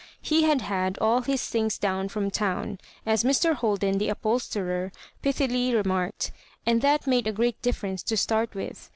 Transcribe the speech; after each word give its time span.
He 0.23 0.41
had 0.45 0.61
had 0.61 0.97
all 0.97 1.21
his 1.21 1.45
things 1.47 1.77
down 1.77 2.09
from 2.09 2.31
town, 2.31 2.79
as 3.05 3.23
Mr. 3.23 3.53
Holden, 3.53 3.99
the 3.99 4.09
upholsterer, 4.09 4.91
pithily 5.21 5.75
remarked— 5.75 6.31
and 6.65 6.81
that 6.81 7.05
made 7.05 7.27
a 7.27 7.31
great 7.31 7.61
difference 7.61 8.01
to 8.05 8.17
start 8.17 8.55
with. 8.55 8.89